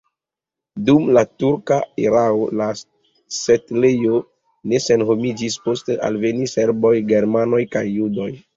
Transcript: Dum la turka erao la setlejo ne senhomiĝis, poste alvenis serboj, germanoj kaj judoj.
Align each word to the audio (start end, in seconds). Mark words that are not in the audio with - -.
Dum 0.85 1.03
la 1.17 1.21
turka 1.43 1.77
erao 2.05 2.47
la 2.61 2.69
setlejo 3.41 4.23
ne 4.73 4.81
senhomiĝis, 4.89 5.61
poste 5.69 6.01
alvenis 6.11 6.59
serboj, 6.61 6.97
germanoj 7.17 7.65
kaj 7.77 7.89
judoj. 7.95 8.31